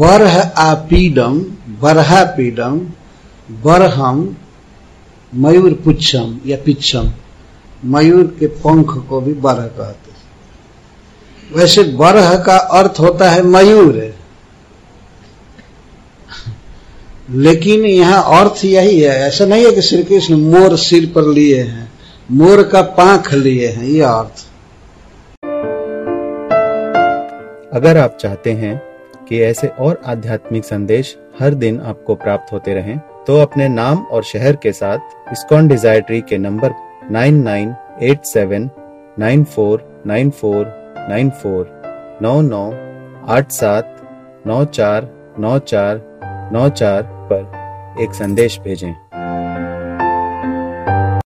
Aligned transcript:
बरह 0.00 0.38
आपीडम 0.60 1.40
पीडम 1.82 2.78
बरहम 3.48 4.20
मयूर 5.32 5.72
पुच्छम 5.84 6.38
या 6.46 6.56
पिच्छम 6.64 7.12
मयूर 7.86 8.24
के 8.38 8.46
पंख 8.58 8.96
को 9.08 9.20
भी 9.20 9.32
बरह 9.40 9.66
कहते 9.68 10.10
हैं 10.10 11.56
वैसे 11.56 11.82
बरह 11.96 12.36
का 12.44 12.56
अर्थ 12.78 13.00
होता 13.00 13.30
है 13.30 13.42
मयूर 13.48 14.00
लेकिन 17.40 17.84
यहाँ 17.86 18.22
अर्थ 18.38 18.64
यही 18.64 18.98
है 19.00 19.18
ऐसा 19.20 19.44
नहीं 19.46 19.64
है 19.64 19.70
कि 19.72 19.82
श्री 19.82 20.02
कृष्ण 20.04 20.36
मोर 20.40 20.76
सिर 20.78 21.06
पर 21.14 21.28
लिए 21.28 21.62
हैं 21.62 21.90
मोर 22.30 22.62
का 22.68 22.82
पंख 22.96 23.32
लिए 23.34 23.68
हैं 23.68 23.84
यह 23.84 24.08
अर्थ 24.08 24.46
अगर 27.74 27.98
आप 27.98 28.16
चाहते 28.20 28.52
हैं 28.54 28.93
कि 29.28 29.40
ऐसे 29.42 29.68
और 29.68 30.00
आध्यात्मिक 30.06 30.64
संदेश 30.64 31.16
हर 31.40 31.54
दिन 31.54 31.80
आपको 31.80 32.14
प्राप्त 32.14 32.52
होते 32.52 32.74
रहें, 32.74 32.98
तो 33.26 33.38
अपने 33.38 33.68
नाम 33.68 33.98
और 34.06 34.24
शहर 34.24 34.56
के 34.56 34.72
साथ 34.72 35.32
इस्कॉन 35.32 35.68
डिजायट्री 35.68 36.20
के 36.20 36.38
number 36.38 36.74
nine 37.10 37.42
nine 37.42 37.74
eight 38.02 38.24
seven 38.24 38.70
nine 39.18 39.44
four 39.44 40.02
nine 40.06 40.30
four 40.30 40.66
nine 41.08 41.30
four 41.30 41.80
नौ 42.22 42.40
नौ 42.40 42.64
आठ 43.28 43.50
सात 43.50 43.96
नौ 44.46 44.64
चार 44.64 45.08
नौ 45.38 45.58
चार 45.58 46.02
नौ 46.52 46.68
चार 46.68 47.02
पर 47.32 48.02
एक 48.02 48.14
संदेश 48.14 48.58
भेजें 48.58 49.13